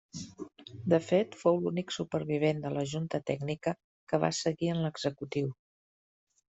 [0.93, 3.77] De fet, fou l'únic supervivent de la Junta Tècnica
[4.11, 5.57] que va seguir en l'executiu.